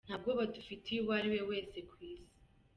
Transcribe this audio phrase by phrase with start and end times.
[0.07, 2.29] Nta bwoba dufitiye uwo ariwe wese ku Isi.